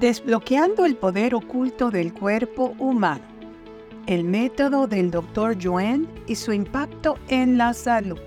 Desbloqueando 0.00 0.86
el 0.86 0.96
poder 0.96 1.34
oculto 1.34 1.90
del 1.90 2.14
cuerpo 2.14 2.74
humano. 2.78 3.20
El 4.06 4.24
método 4.24 4.86
del 4.86 5.10
Dr. 5.10 5.58
Joanne 5.62 6.06
y 6.26 6.36
su 6.36 6.54
impacto 6.54 7.18
en 7.28 7.58
la 7.58 7.74
salud. 7.74 8.18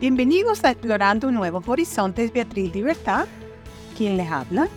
Bienvenidos 0.00 0.64
a 0.64 0.72
Explorando 0.72 1.30
Nuevos 1.30 1.68
Horizontes, 1.68 2.32
Beatriz 2.32 2.74
Libertad, 2.74 3.28
quien 3.96 4.16
les 4.16 4.28
habla. 4.28 4.68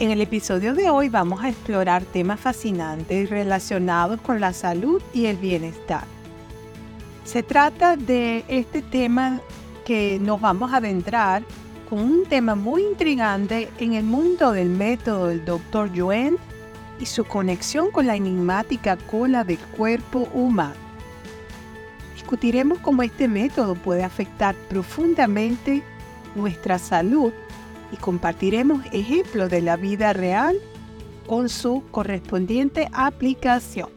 En 0.00 0.10
el 0.10 0.20
episodio 0.20 0.74
de 0.74 0.90
hoy 0.90 1.08
vamos 1.08 1.42
a 1.42 1.48
explorar 1.48 2.04
temas 2.04 2.38
fascinantes 2.38 3.30
relacionados 3.30 4.20
con 4.20 4.38
la 4.38 4.52
salud 4.52 5.00
y 5.14 5.24
el 5.24 5.38
bienestar. 5.38 6.04
Se 7.24 7.42
trata 7.42 7.96
de 7.96 8.44
este 8.48 8.82
tema 8.82 9.40
que 9.86 10.18
nos 10.20 10.42
vamos 10.42 10.74
a 10.74 10.76
adentrar 10.76 11.42
un 12.02 12.24
tema 12.24 12.56
muy 12.56 12.82
intrigante 12.82 13.68
en 13.78 13.94
el 13.94 14.04
mundo 14.04 14.50
del 14.50 14.68
método 14.68 15.28
del 15.28 15.44
Dr. 15.44 15.90
Joen 15.96 16.36
y 16.98 17.06
su 17.06 17.24
conexión 17.24 17.90
con 17.92 18.06
la 18.06 18.16
enigmática 18.16 18.96
cola 18.96 19.44
del 19.44 19.58
cuerpo 19.58 20.28
humano. 20.34 20.74
Discutiremos 22.14 22.78
cómo 22.78 23.02
este 23.02 23.28
método 23.28 23.76
puede 23.76 24.02
afectar 24.02 24.56
profundamente 24.68 25.82
nuestra 26.34 26.78
salud 26.78 27.32
y 27.92 27.96
compartiremos 27.96 28.84
ejemplos 28.92 29.48
de 29.50 29.62
la 29.62 29.76
vida 29.76 30.12
real 30.12 30.56
con 31.28 31.48
su 31.48 31.84
correspondiente 31.92 32.88
aplicación. 32.92 33.88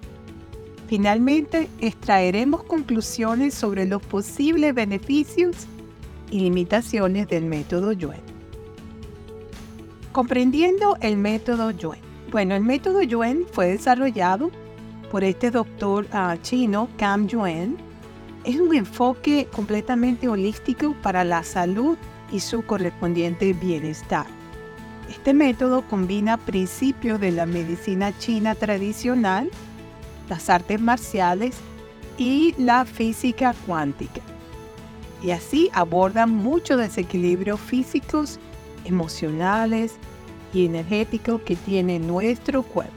Finalmente, 0.87 1.67
extraeremos 1.79 2.63
conclusiones 2.63 3.55
sobre 3.55 3.85
los 3.85 4.03
posibles 4.03 4.75
beneficios 4.75 5.67
y 6.31 6.39
limitaciones 6.39 7.27
del 7.27 7.45
método 7.45 7.91
Yuen. 7.91 8.21
Comprendiendo 10.11 10.97
el 11.01 11.17
método 11.17 11.71
Yuen. 11.71 12.01
Bueno, 12.31 12.55
el 12.55 12.63
método 12.63 13.01
Yuen 13.01 13.45
fue 13.51 13.67
desarrollado 13.67 14.51
por 15.11 15.23
este 15.23 15.51
doctor 15.51 16.05
uh, 16.13 16.37
chino, 16.41 16.89
Cam 16.97 17.27
Yuen. 17.27 17.77
Es 18.43 18.59
un 18.59 18.75
enfoque 18.75 19.47
completamente 19.53 20.27
holístico 20.27 20.95
para 21.01 21.23
la 21.23 21.43
salud 21.43 21.97
y 22.31 22.39
su 22.39 22.65
correspondiente 22.65 23.53
bienestar. 23.53 24.25
Este 25.09 25.33
método 25.33 25.83
combina 25.83 26.37
principios 26.37 27.19
de 27.19 27.31
la 27.31 27.45
medicina 27.45 28.17
china 28.17 28.55
tradicional, 28.55 29.49
las 30.29 30.49
artes 30.49 30.81
marciales 30.81 31.55
y 32.17 32.53
la 32.57 32.83
física 32.83 33.53
cuántica 33.65 34.21
y 35.21 35.31
así 35.31 35.69
abordan 35.73 36.31
muchos 36.31 36.77
desequilibrios 36.77 37.59
físicos, 37.59 38.39
emocionales 38.85 39.95
y 40.53 40.65
energéticos 40.65 41.41
que 41.41 41.55
tiene 41.55 41.99
nuestro 41.99 42.63
cuerpo. 42.63 42.93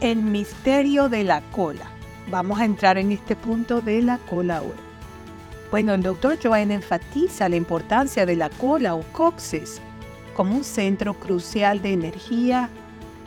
El 0.00 0.22
misterio 0.22 1.08
de 1.08 1.24
la 1.24 1.40
cola. 1.52 1.90
Vamos 2.30 2.58
a 2.58 2.64
entrar 2.64 2.98
en 2.98 3.12
este 3.12 3.36
punto 3.36 3.80
de 3.80 4.02
la 4.02 4.18
cola 4.18 4.58
ahora. 4.58 4.86
Bueno, 5.70 5.94
el 5.94 6.02
doctor 6.02 6.38
Joanne 6.42 6.74
enfatiza 6.74 7.48
la 7.48 7.56
importancia 7.56 8.26
de 8.26 8.36
la 8.36 8.50
cola 8.50 8.94
o 8.94 9.02
coxis 9.12 9.80
como 10.34 10.54
un 10.54 10.64
centro 10.64 11.14
crucial 11.14 11.80
de 11.82 11.92
energía 11.92 12.68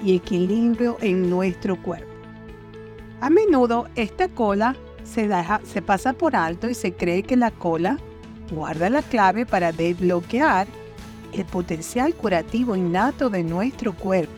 y 0.03 0.15
equilibrio 0.15 0.97
en 1.01 1.29
nuestro 1.29 1.81
cuerpo. 1.81 2.07
A 3.21 3.29
menudo 3.29 3.87
esta 3.95 4.29
cola 4.29 4.75
se, 5.09 5.81
pasa 5.81 6.13
por 6.13 6.35
alto 6.35 6.69
y 6.69 6.73
se 6.73 6.93
cree 6.93 7.23
que 7.23 7.35
la 7.35 7.51
cola 7.51 7.97
guarda 8.51 8.89
la 8.89 9.01
clave 9.01 9.45
para 9.45 9.71
desbloquear 9.71 10.67
el 11.33 11.45
potencial 11.45 12.13
curativo 12.15 12.75
innato 12.75 13.29
de 13.29 13.43
nuestro 13.43 13.93
cuerpo. 13.93 14.33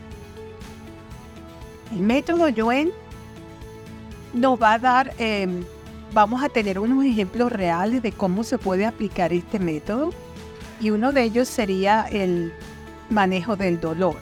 El 1.92 2.00
método 2.00 2.48
Yuen 2.48 2.90
nos 4.34 4.60
va 4.60 4.74
a 4.74 4.78
dar, 4.78 5.14
em, 5.18 5.62
vamos 6.12 6.42
a 6.42 6.48
tener 6.48 6.78
unos 6.78 7.04
ejemplos 7.04 7.52
reales 7.52 8.02
de 8.02 8.12
cómo 8.12 8.44
se 8.44 8.58
puede 8.58 8.86
aplicar 8.86 9.32
este 9.32 9.58
método 9.58 10.10
y 10.80 10.90
uno 10.90 11.12
de 11.12 11.22
ellos 11.22 11.48
sería 11.48 12.06
el 12.10 12.52
manejo 13.10 13.56
del 13.56 13.78
dolor. 13.80 14.16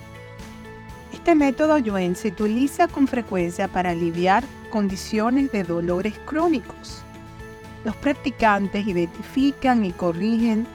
Este 1.12 1.34
método 1.34 1.78
Yuen 1.78 2.16
se 2.16 2.28
utiliza 2.28 2.88
con 2.88 3.06
frecuencia 3.06 3.68
para 3.68 3.90
aliviar 3.90 4.44
condiciones 4.70 5.52
de 5.52 5.64
dolores 5.64 6.14
crónicos. 6.24 7.02
Los 7.84 7.96
practicantes 7.96 8.86
identifican 8.86 9.84
y 9.84 9.92
corrigen 9.92 10.66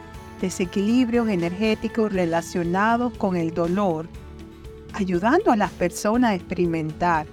desequilibrios 0.42 1.30
energéticos 1.30 2.12
relacionados 2.12 3.18
con 3.18 3.36
el 3.36 3.54
dolor, 3.54 4.08
ayudando 4.94 5.52
a 5.52 5.56
las 5.56 5.72
personas 5.72 6.32
a 6.32 6.36
experimentar 6.36 7.28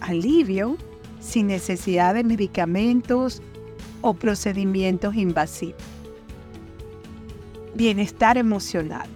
alivio 0.00 0.76
sin 1.20 1.48
necesidad 1.48 2.14
de 2.14 2.24
medicamentos 2.24 3.42
o 4.00 4.14
procedimientos 4.14 5.14
invasivos. 5.14 5.82
Bienestar 7.74 8.36
emocional. 8.38 9.08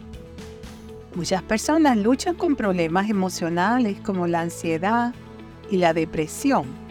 Muchas 1.14 1.42
personas 1.42 1.96
luchan 1.96 2.34
con 2.34 2.56
problemas 2.56 3.08
emocionales 3.08 3.98
como 4.00 4.26
la 4.26 4.40
ansiedad 4.40 5.14
y 5.70 5.78
la 5.78 5.94
depresión 5.94 6.83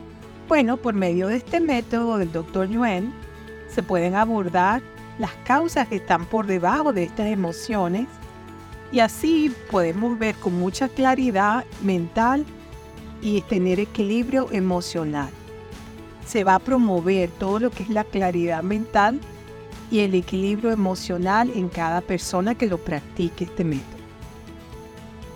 bueno, 0.47 0.77
por 0.77 0.93
medio 0.93 1.27
de 1.27 1.37
este 1.37 1.59
método 1.59 2.17
del 2.17 2.31
Dr. 2.31 2.67
Yuen 2.69 3.13
se 3.69 3.81
pueden 3.81 4.15
abordar 4.15 4.81
las 5.19 5.31
causas 5.45 5.87
que 5.87 5.97
están 5.97 6.25
por 6.25 6.47
debajo 6.47 6.93
de 6.93 7.03
estas 7.03 7.27
emociones 7.27 8.07
y 8.91 8.99
así 8.99 9.53
podemos 9.71 10.17
ver 10.19 10.35
con 10.35 10.53
mucha 10.59 10.87
claridad 10.89 11.65
mental 11.81 12.45
y 13.21 13.41
tener 13.41 13.79
equilibrio 13.79 14.47
emocional. 14.51 15.29
Se 16.25 16.43
va 16.43 16.55
a 16.55 16.59
promover 16.59 17.29
todo 17.31 17.59
lo 17.59 17.71
que 17.71 17.83
es 17.83 17.89
la 17.89 18.03
claridad 18.03 18.63
mental 18.63 19.19
y 19.89 19.99
el 19.99 20.13
equilibrio 20.13 20.71
emocional 20.71 21.51
en 21.55 21.69
cada 21.69 22.01
persona 22.01 22.55
que 22.55 22.67
lo 22.67 22.77
practique 22.77 23.45
este 23.45 23.63
método. 23.63 23.83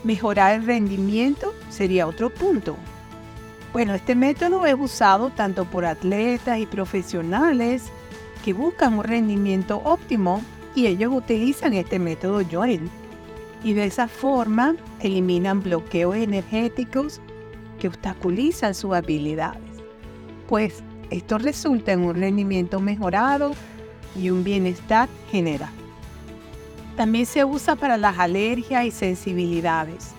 Mejorar 0.04 0.54
el 0.54 0.66
rendimiento 0.66 1.54
sería 1.70 2.08
otro 2.08 2.30
punto. 2.30 2.78
Bueno, 3.78 3.94
este 3.94 4.16
método 4.16 4.66
es 4.66 4.74
usado 4.74 5.30
tanto 5.30 5.66
por 5.66 5.86
atletas 5.86 6.58
y 6.58 6.66
profesionales 6.66 7.84
que 8.44 8.52
buscan 8.52 8.96
un 8.98 9.04
rendimiento 9.04 9.84
óptimo 9.86 10.42
y 10.74 10.88
ellos 10.88 11.14
utilizan 11.14 11.74
este 11.74 12.00
método 12.00 12.42
Joel. 12.52 12.90
Y 13.64 13.74
de 13.74 13.86
esa 13.86 14.08
forma 14.08 14.76
eliminan 15.00 15.62
bloqueos 15.62 16.16
energéticos 16.16 17.22
que 17.80 17.88
obstaculizan 17.88 18.74
sus 18.74 18.96
habilidades. 18.96 19.62
Pues 20.48 20.82
esto 21.12 21.38
resulta 21.38 21.92
en 21.92 22.00
un 22.00 22.16
rendimiento 22.16 22.80
mejorado 22.80 23.52
y 24.16 24.32
un 24.32 24.44
bienestar 24.44 25.08
general. 25.30 25.70
También 26.96 27.28
se 27.28 27.46
usa 27.46 27.76
para 27.76 27.96
las 27.98 28.18
alergias 28.18 28.86
y 28.86 28.90
sensibilidades. 28.90 30.17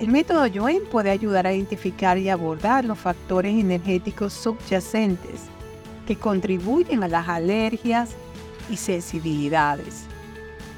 El 0.00 0.08
método 0.08 0.46
Joen 0.52 0.82
puede 0.90 1.10
ayudar 1.10 1.46
a 1.46 1.52
identificar 1.52 2.18
y 2.18 2.28
abordar 2.28 2.84
los 2.84 2.98
factores 2.98 3.54
energéticos 3.54 4.32
subyacentes 4.32 5.42
que 6.06 6.16
contribuyen 6.16 7.04
a 7.04 7.08
las 7.08 7.28
alergias 7.28 8.10
y 8.68 8.76
sensibilidades, 8.76 10.04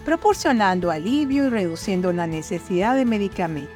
proporcionando 0.04 0.90
alivio 0.90 1.46
y 1.46 1.48
reduciendo 1.48 2.12
la 2.12 2.26
necesidad 2.26 2.94
de 2.94 3.06
medicamentos. 3.06 3.74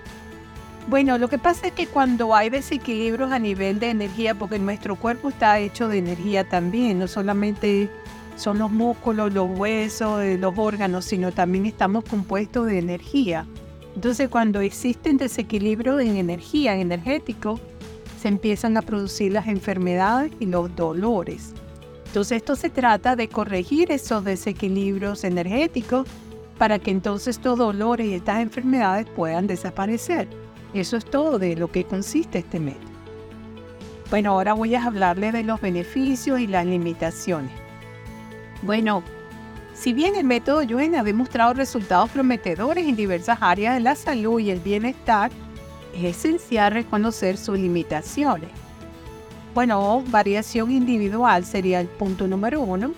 Bueno, 0.89 1.17
lo 1.17 1.29
que 1.29 1.39
pasa 1.39 1.69
es 1.69 1.73
que 1.73 1.87
cuando 1.87 2.35
hay 2.35 2.51
desequilibrios 2.51 3.33
a 3.33 3.39
nivel 3.39 3.81
de 3.81 3.91
energía, 3.91 4.35
porque 4.35 4.59
nuestro 4.59 4.97
cuerpo 4.97 5.31
está 5.31 5.59
hecho 5.59 5.89
de 5.89 5.99
energía 5.99 6.49
también, 6.49 6.99
no 6.99 7.09
solamente 7.09 7.89
son 8.37 8.59
los 8.59 8.71
músculos, 8.71 9.33
los 9.33 9.49
huesos, 9.51 10.23
eh, 10.23 10.37
los 10.39 10.53
órganos, 10.57 11.05
sino 11.05 11.33
también 11.33 11.67
estamos 11.67 12.05
compuestos 12.05 12.67
de 12.67 12.79
energía. 12.79 13.47
Entonces, 13.95 14.29
cuando 14.29 14.61
existen 14.61 15.17
desequilibrios 15.17 16.01
en 16.01 16.17
energía, 16.17 16.77
energético, 16.77 17.59
se 18.21 18.29
empiezan 18.29 18.77
a 18.77 18.83
producir 18.83 19.33
las 19.33 19.49
enfermedades 19.49 20.33
y 20.41 20.47
los 20.47 20.75
dolores. 20.77 21.53
Entonces, 22.07 22.39
esto 22.39 22.57
se 22.57 22.71
trata 22.71 23.17
de 23.17 23.29
corregir 23.29 23.91
esos 23.91 24.25
desequilibrios 24.25 25.25
energéticos 25.25 26.07
para 26.59 26.79
que 26.79 26.91
entonces 26.91 27.37
estos 27.37 27.59
dolores 27.59 28.07
y 28.07 28.15
estas 28.15 28.41
enfermedades 28.41 29.07
puedan 29.17 29.47
desaparecer. 29.47 30.29
Eso 30.75 30.97
es 30.97 31.05
todo 31.05 31.39
de 31.39 31.57
lo 31.57 31.71
que 31.71 31.85
consiste 31.85 32.39
este 32.39 32.61
método. 32.61 32.91
Bueno, 34.11 34.33
ahora 34.33 34.53
voy 34.53 34.75
a 34.75 34.85
hablarle 34.85 35.33
de 35.33 35.45
los 35.45 35.61
beneficios 35.61 36.41
y 36.41 36.47
las 36.47 36.67
limitaciones. 36.67 37.53
Bueno, 38.63 39.03
si 39.81 39.95
bien 39.95 40.15
el 40.15 40.25
método 40.25 40.63
Yuen 40.63 40.95
ha 40.95 41.03
demostrado 41.03 41.55
resultados 41.55 42.11
prometedores 42.11 42.87
en 42.87 42.97
diversas 42.97 43.39
áreas 43.41 43.73
de 43.75 43.81
la 43.81 43.95
salud 43.95 44.39
y 44.39 44.51
el 44.51 44.61
bienestar, 44.61 45.31
es 45.95 46.19
esencial 46.19 46.73
reconocer 46.73 47.39
sus 47.39 47.59
limitaciones. 47.59 48.51
Bueno, 49.55 50.05
variación 50.09 50.71
individual 50.71 51.47
sería 51.47 51.81
el 51.81 51.87
punto 51.87 52.29
número 52.29 52.61
uno. 52.61 52.93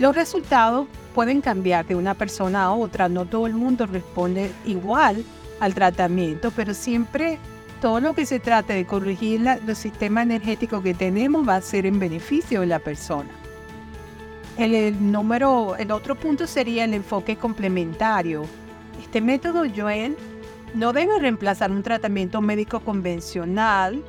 Los 0.00 0.16
resultados 0.16 0.88
pueden 1.14 1.40
cambiar 1.40 1.86
de 1.86 1.94
una 1.94 2.14
persona 2.14 2.64
a 2.64 2.72
otra, 2.72 3.08
no 3.08 3.24
todo 3.24 3.46
el 3.46 3.54
mundo 3.54 3.86
responde 3.86 4.50
igual 4.66 5.24
al 5.60 5.72
tratamiento, 5.72 6.50
pero 6.50 6.74
siempre 6.74 7.38
todo 7.80 8.00
lo 8.00 8.14
que 8.14 8.26
se 8.26 8.40
trate 8.40 8.72
de 8.72 8.86
corregir 8.86 9.42
la, 9.42 9.58
los 9.58 9.78
sistemas 9.78 10.24
energéticos 10.24 10.82
que 10.82 10.94
tenemos 10.94 11.48
va 11.48 11.54
a 11.54 11.60
ser 11.60 11.86
en 11.86 12.00
beneficio 12.00 12.62
de 12.62 12.66
la 12.66 12.80
persona. 12.80 13.30
El, 14.58 15.12
número, 15.12 15.76
el 15.76 15.92
otro 15.92 16.16
punto 16.16 16.48
sería 16.48 16.82
el 16.82 16.92
enfoque 16.92 17.36
complementario. 17.36 18.44
Este 19.00 19.20
método 19.20 19.62
Joel 19.74 20.16
no 20.74 20.92
debe 20.92 21.20
reemplazar 21.20 21.70
un 21.70 21.84
tratamiento 21.84 22.40
médico 22.40 22.80
convencional, 22.80 24.02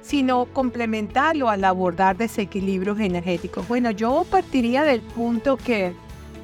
sino 0.00 0.46
complementarlo 0.46 1.50
al 1.50 1.64
abordar 1.64 2.16
desequilibrios 2.16 2.98
energéticos. 2.98 3.68
Bueno, 3.68 3.90
yo 3.90 4.24
partiría 4.30 4.84
del 4.84 5.02
punto 5.02 5.58
que 5.58 5.92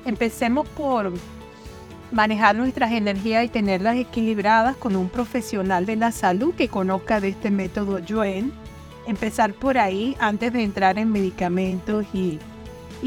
empecemos 0.04 0.68
por 0.68 1.14
manejar 2.12 2.56
nuestras 2.56 2.92
energías 2.92 3.46
y 3.46 3.48
tenerlas 3.48 3.96
equilibradas 3.96 4.76
con 4.76 4.96
un 4.96 5.08
profesional 5.08 5.86
de 5.86 5.96
la 5.96 6.12
salud 6.12 6.52
que 6.54 6.68
conozca 6.68 7.20
de 7.20 7.30
este 7.30 7.50
método 7.50 8.00
Joen. 8.06 8.52
Empezar 9.06 9.54
por 9.54 9.78
ahí 9.78 10.14
antes 10.20 10.52
de 10.52 10.62
entrar 10.62 10.98
en 10.98 11.10
medicamentos 11.10 12.04
y, 12.12 12.38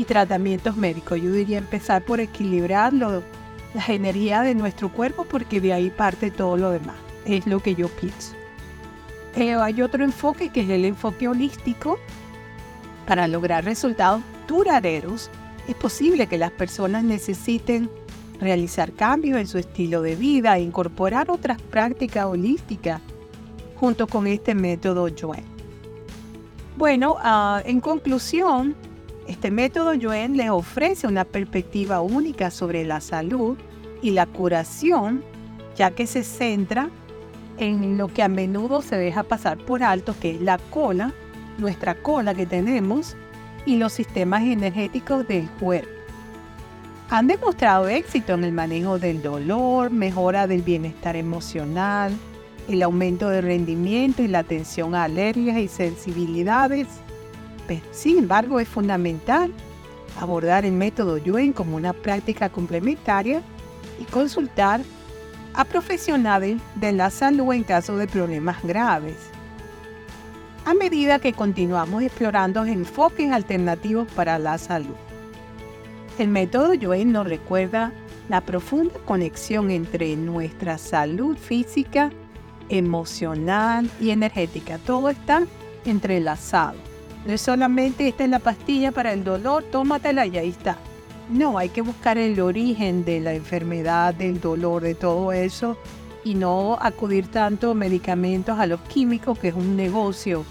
tratamientos 0.05 0.75
médicos. 0.75 1.21
Yo 1.21 1.31
diría 1.31 1.57
empezar 1.57 2.03
por 2.03 2.19
equilibrar 2.19 2.93
las 2.93 3.89
energías 3.89 4.43
de 4.45 4.55
nuestro 4.55 4.91
cuerpo 4.91 5.25
porque 5.25 5.61
de 5.61 5.73
ahí 5.73 5.89
parte 5.89 6.31
todo 6.31 6.57
lo 6.57 6.71
demás. 6.71 6.95
Es 7.25 7.45
lo 7.45 7.59
que 7.59 7.75
yo 7.75 7.87
pienso. 7.89 8.33
Eh, 9.35 9.53
hay 9.53 9.81
otro 9.81 10.03
enfoque 10.03 10.49
que 10.49 10.61
es 10.61 10.69
el 10.69 10.85
enfoque 10.85 11.27
holístico 11.27 11.99
para 13.05 13.27
lograr 13.27 13.65
resultados 13.65 14.21
duraderos. 14.47 15.29
Es 15.67 15.75
posible 15.75 16.27
que 16.27 16.37
las 16.37 16.51
personas 16.51 17.03
necesiten 17.03 17.89
realizar 18.39 18.93
cambios 18.93 19.37
en 19.37 19.47
su 19.47 19.57
estilo 19.57 20.01
de 20.01 20.15
vida 20.15 20.57
e 20.57 20.61
incorporar 20.61 21.29
otras 21.29 21.61
prácticas 21.61 22.25
holísticas 22.25 23.01
junto 23.75 24.07
con 24.07 24.27
este 24.27 24.55
método 24.55 25.07
Joen. 25.17 25.43
Bueno, 26.77 27.17
ah, 27.19 27.61
en 27.65 27.81
conclusión, 27.81 28.75
este 29.29 29.51
método 29.51 29.93
Joen 29.99 30.37
les 30.37 30.49
ofrece 30.49 31.07
una 31.07 31.23
perspectiva 31.23 32.01
única 32.01 32.51
sobre 32.51 32.83
la 32.83 32.99
salud 32.99 33.57
y 34.01 34.11
la 34.11 34.25
curación, 34.25 35.23
ya 35.75 35.91
que 35.91 36.07
se 36.07 36.23
centra 36.23 36.89
en 37.57 37.97
lo 37.97 38.07
que 38.07 38.23
a 38.23 38.27
menudo 38.27 38.81
se 38.81 38.97
deja 38.97 39.23
pasar 39.23 39.57
por 39.57 39.83
alto, 39.83 40.15
que 40.19 40.31
es 40.31 40.41
la 40.41 40.57
cola, 40.57 41.13
nuestra 41.57 41.95
cola 41.95 42.33
que 42.33 42.45
tenemos, 42.45 43.15
y 43.65 43.75
los 43.75 43.93
sistemas 43.93 44.41
energéticos 44.43 45.27
del 45.27 45.49
cuerpo 45.51 45.99
han 47.11 47.25
demostrado 47.25 47.87
éxito 47.87 48.33
en 48.33 48.43
el 48.43 48.51
manejo 48.51 48.99
del 48.99 49.21
dolor, 49.23 49.89
mejora 49.89 50.45
del 50.45 50.61
bienestar 50.61 51.15
emocional, 51.15 52.15
el 52.67 52.83
aumento 52.83 53.29
de 53.29 53.41
rendimiento 53.41 54.21
y 54.21 54.27
la 54.27 54.39
atención 54.39 54.93
a 54.93 55.05
alergias 55.05 55.57
y 55.57 55.67
sensibilidades. 55.67 56.87
Sin 57.91 58.17
embargo, 58.19 58.59
es 58.59 58.67
fundamental 58.67 59.53
abordar 60.19 60.65
el 60.65 60.73
método 60.73 61.17
Yuen 61.17 61.53
como 61.53 61.75
una 61.75 61.93
práctica 61.93 62.49
complementaria 62.49 63.41
y 63.99 64.05
consultar 64.05 64.81
a 65.53 65.65
profesionales 65.65 66.61
de 66.75 66.91
la 66.91 67.09
salud 67.09 67.53
en 67.53 67.63
caso 67.63 67.97
de 67.97 68.07
problemas 68.07 68.61
graves. 68.63 69.15
A 70.65 70.73
medida 70.73 71.19
que 71.19 71.33
continuamos 71.33 72.03
explorando 72.03 72.65
enfoques 72.65 73.31
alternativos 73.31 74.07
para 74.13 74.37
la 74.37 74.57
salud. 74.57 74.95
El 76.17 76.27
método 76.27 76.73
Joen 76.79 77.11
nos 77.11 77.27
recuerda 77.27 77.91
la 78.27 78.41
profunda 78.41 78.93
conexión 79.05 79.71
entre 79.71 80.15
nuestra 80.15 80.77
salud 80.77 81.37
física, 81.37 82.11
emocional 82.67 83.89
y 83.99 84.11
energética. 84.11 84.77
Todo 84.79 85.09
está 85.09 85.43
entrelazado. 85.85 86.88
No 87.25 87.33
es 87.33 87.41
solamente 87.41 88.07
esta 88.07 88.23
es 88.23 88.29
la 88.29 88.39
pastilla 88.39 88.91
para 88.91 89.13
el 89.13 89.23
dolor, 89.23 89.63
tómatela 89.63 90.25
y 90.25 90.37
ahí 90.37 90.49
está. 90.49 90.77
No, 91.29 91.57
hay 91.57 91.69
que 91.69 91.81
buscar 91.81 92.17
el 92.17 92.39
origen 92.39 93.05
de 93.05 93.19
la 93.19 93.33
enfermedad, 93.33 94.13
del 94.13 94.41
dolor, 94.41 94.81
de 94.81 94.95
todo 94.95 95.31
eso 95.31 95.77
y 96.23 96.35
no 96.35 96.77
acudir 96.81 97.27
tanto 97.27 97.71
a 97.71 97.75
medicamentos, 97.75 98.59
a 98.59 98.65
los 98.65 98.81
químicos, 98.81 99.37
que 99.37 99.49
es 99.49 99.55
un 99.55 99.75
negocio 99.75 100.43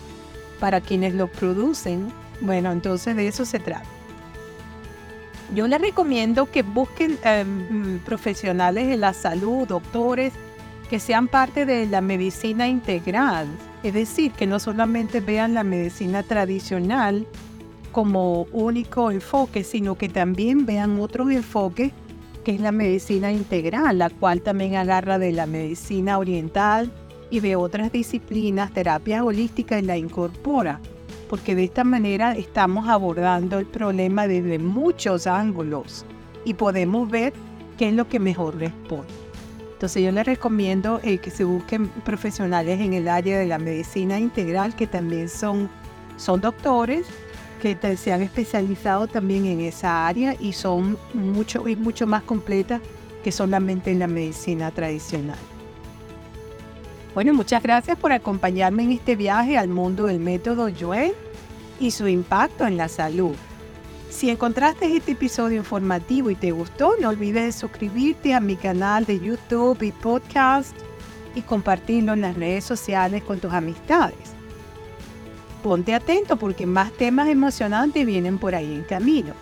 para 0.61 0.81
quienes 0.81 1.15
los 1.15 1.31
producen. 1.31 2.13
Bueno, 2.41 2.71
entonces 2.73 3.17
de 3.17 3.29
eso 3.29 3.45
se 3.45 3.59
trata. 3.59 3.87
Yo 5.55 5.67
les 5.67 5.81
recomiendo 5.81 6.51
que 6.51 6.63
busquen 6.63 7.19
em, 7.25 7.99
profesionales 8.01 8.87
de 8.87 8.97
la 8.97 9.15
salud, 9.15 9.67
doctores, 9.67 10.33
que 10.91 11.01
sean 11.01 11.29
parte 11.29 11.65
de 11.65 11.87
la 11.87 12.01
medicina 12.01 12.69
integral. 12.69 13.47
Es 13.83 13.95
decir, 13.95 14.33
que 14.33 14.47
no 14.47 14.59
solamente 14.59 15.21
vean 15.21 15.55
la 15.55 15.65
medicina 15.65 16.23
tradicional 16.23 17.27
como 17.93 18.43
único 18.53 19.11
enfoque, 19.11 19.65
sino 19.65 19.97
que 19.97 20.09
también 20.09 20.67
vean 20.67 21.01
otros 21.01 21.31
enfoques, 21.31 21.93
que 22.45 22.53
es 22.53 22.61
la 22.61 22.73
medicina 22.73 23.33
integral, 23.33 23.99
la 23.99 24.11
cual 24.11 24.43
también 24.43 24.77
agarra 24.77 25.19
de 25.19 25.33
la 25.33 25.47
medicina 25.47 26.19
oriental 26.19 26.93
y 27.31 27.41
de 27.41 27.57
otras 27.57 27.93
disciplinas, 27.93 28.73
terapia 28.73 29.25
holística 29.25 29.79
y 29.79 29.83
la 29.83 29.97
incorpora 29.97 30.81
porque 31.29 31.55
de 31.55 31.65
esta 31.65 31.85
manera 31.85 32.33
estamos 32.33 32.89
abordando 32.89 33.59
el 33.59 33.67
problema 33.67 34.27
desde 34.27 34.59
muchos 34.59 35.27
ángulos 35.27 36.05
y 36.45 36.55
podemos 36.55 37.09
ver 37.11 37.33
qué 37.77 37.89
es 37.89 37.95
lo 37.95 38.09
que 38.09 38.19
mejor 38.19 38.57
responde. 38.57 39.28
Entonces 39.79 40.03
yo 40.03 40.11
les 40.11 40.27
recomiendo 40.27 40.99
eh, 41.05 41.19
que 41.19 41.31
se 41.31 41.45
busquen 41.45 41.87
profesionales 41.87 42.81
en 42.81 42.95
el 42.95 43.07
área 43.07 43.39
de 43.39 43.47
la 43.47 43.59
medicina 43.59 44.19
integral 44.19 44.75
que 44.75 44.89
también 44.89 45.29
son, 45.29 45.71
son 46.17 46.41
doctores 46.41 47.07
que 47.63 47.97
se 47.97 48.13
han 48.13 48.23
especializado 48.23 49.07
también 49.07 49.47
en 49.47 49.61
esa 49.61 50.09
área 50.09 50.35
y 50.41 50.53
son 50.53 50.99
mucho, 51.15 51.69
y 51.69 51.77
mucho 51.77 52.09
más 52.09 52.25
completas 52.25 52.81
que 53.23 53.31
solamente 53.31 53.93
en 53.93 54.01
la 54.01 54.09
medicina 54.09 54.73
tradicional. 54.73 55.39
Bueno, 57.15 57.33
muchas 57.33 57.63
gracias 57.63 57.97
por 57.97 58.11
acompañarme 58.11 58.83
en 58.83 58.91
este 58.91 59.15
viaje 59.15 59.57
al 59.57 59.69
mundo 59.69 60.07
del 60.07 60.19
método 60.19 60.71
Joel 60.77 61.13
y 61.79 61.93
su 61.93 62.09
impacto 62.09 62.67
en 62.67 62.77
la 62.77 62.89
salud. 62.89 63.37
Si 64.19 64.29
encontraste 64.29 64.97
este 64.97 65.13
episodio 65.13 65.59
informativo 65.59 66.29
y 66.29 66.35
te 66.35 66.51
gustó, 66.51 66.97
no 67.01 67.11
olvides 67.11 67.55
suscribirte 67.55 68.35
a 68.35 68.41
mi 68.41 68.57
canal 68.57 69.05
de 69.05 69.21
YouTube 69.21 69.81
y 69.81 69.93
podcast 69.93 70.77
y 71.37 71.43
compartirlo 71.43 72.15
en 72.15 72.23
las 72.23 72.37
redes 72.37 72.65
sociales 72.65 73.23
con 73.23 73.39
tus 73.39 73.53
amistades. 73.53 74.19
Ponte 75.63 75.95
atento 75.95 76.37
porque 76.37 76.67
más 76.67 76.91
temas 76.95 77.29
emocionantes 77.29 78.05
vienen 78.05 78.39
por 78.39 78.57
ahí 78.57 78.75
en 78.75 78.83
camino. 78.83 79.35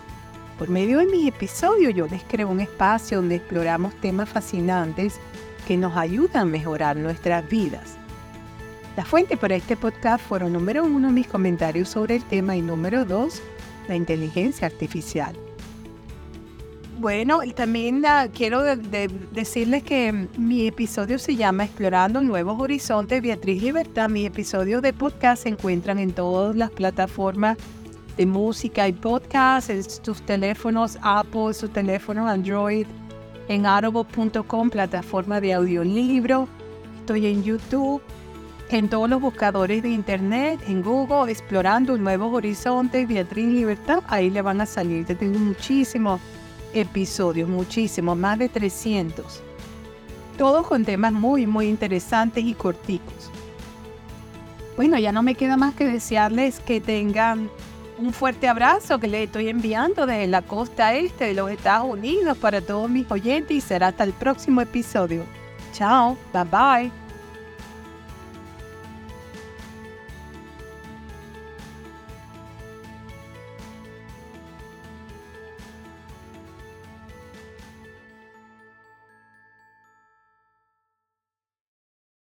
Por 0.59 0.69
medio 0.69 0.99
de 0.99 1.07
mis 1.07 1.27
episodios 1.27 1.95
yo 1.95 2.05
les 2.05 2.23
creo 2.25 2.47
un 2.47 2.59
espacio 2.59 3.17
donde 3.17 3.37
exploramos 3.37 3.95
temas 3.95 4.29
fascinantes 4.29 5.15
que 5.67 5.75
nos 5.75 5.97
ayudan 5.97 6.43
a 6.43 6.51
mejorar 6.51 6.97
nuestras 6.97 7.49
vidas. 7.49 7.97
La 8.95 9.05
fuente 9.05 9.37
para 9.37 9.55
este 9.55 9.75
podcast 9.75 10.23
fueron 10.23 10.53
número 10.53 10.83
uno 10.83 11.09
mis 11.09 11.25
comentarios 11.25 11.89
sobre 11.89 12.17
el 12.17 12.23
tema 12.25 12.55
y 12.55 12.61
número 12.61 13.05
dos 13.05 13.41
la 13.87 13.95
inteligencia 13.95 14.67
artificial. 14.67 15.35
Bueno, 16.99 17.41
también 17.55 18.03
quiero 18.33 18.63
decirles 18.63 19.83
que 19.83 20.27
mi 20.35 20.65
episodio 20.65 21.19
se 21.19 21.35
llama 21.35 21.65
Explorando 21.65 22.21
Nuevos 22.21 22.59
Horizontes 22.59 23.21
Beatriz 23.21 23.61
Libertad. 23.61 24.09
Mi 24.09 24.25
episodio 24.25 24.81
de 24.81 24.93
podcast 24.93 25.43
se 25.43 25.49
encuentran 25.49 25.99
en 25.99 26.11
todas 26.11 26.55
las 26.55 26.71
plataformas 26.71 27.57
de 28.17 28.25
música 28.25 28.87
y 28.87 28.93
podcast, 28.93 29.69
en 29.69 29.83
sus 29.83 30.23
teléfonos 30.23 30.97
Apple, 31.03 31.53
su 31.53 31.69
teléfono 31.69 32.27
Android, 32.27 32.87
en 33.47 33.67
audible.com, 33.67 34.71
plataforma 34.71 35.39
de 35.39 35.53
audiolibro. 35.53 36.47
Estoy 37.01 37.27
en 37.27 37.43
YouTube, 37.43 38.01
en 38.69 38.89
todos 38.89 39.09
los 39.09 39.21
buscadores 39.21 39.81
de 39.81 39.89
internet, 39.89 40.59
en 40.67 40.81
Google, 40.81 41.31
explorando 41.31 41.97
nuevos 41.97 42.33
horizontes, 42.33 43.07
Beatriz 43.07 43.47
Libertad. 43.47 44.03
Ahí 44.07 44.29
le 44.29 44.41
van 44.41 44.61
a 44.61 44.65
salir. 44.65 45.05
Tengo 45.05 45.39
muchísimos 45.39 46.19
episodios, 46.73 47.47
muchísimos, 47.49 48.17
más 48.17 48.39
de 48.39 48.49
300. 48.49 49.41
Todos 50.37 50.67
con 50.67 50.85
temas 50.85 51.13
muy, 51.13 51.47
muy 51.47 51.67
interesantes 51.67 52.43
y 52.43 52.53
corticos. 52.53 53.31
Bueno, 54.75 54.99
ya 54.99 55.11
no 55.11 55.23
me 55.23 55.35
queda 55.35 55.57
más 55.57 55.73
que 55.73 55.85
desearles 55.85 56.59
que 56.59 56.79
tengan 56.79 57.49
un 57.97 58.13
fuerte 58.13 58.47
abrazo 58.47 58.99
que 58.99 59.07
les 59.07 59.25
estoy 59.25 59.49
enviando 59.49 60.05
desde 60.05 60.27
la 60.27 60.43
costa 60.43 60.93
este 60.93 61.25
de 61.25 61.33
los 61.33 61.49
Estados 61.49 61.87
Unidos 61.89 62.37
para 62.37 62.61
todos 62.61 62.87
mis 62.89 63.09
oyentes 63.09 63.57
y 63.57 63.61
será 63.61 63.87
hasta 63.87 64.03
el 64.03 64.13
próximo 64.13 64.61
episodio. 64.61 65.23
Chao, 65.73 66.15
bye 66.31 66.43
bye. 66.43 67.06